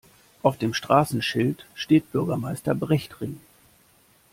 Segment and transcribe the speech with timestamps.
[0.41, 3.37] Auf dem Straßenschild steht Bürgermeister-Brecht-Ring.